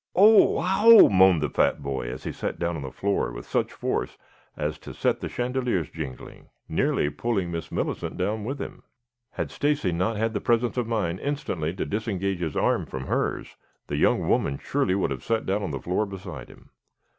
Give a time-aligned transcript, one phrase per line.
[0.15, 3.71] "Oh, wow!" moaned the fat boy as he sat down on the floor with such
[3.71, 4.17] force
[4.57, 8.81] as to set the chandeliers jingling, nearly pulling Miss Millicent down with him.
[9.33, 13.55] Had Stacy not had the presence of mind instantly to disengage his arm from hers,
[13.85, 16.71] the young woman surely would have sat down on the floor beside him.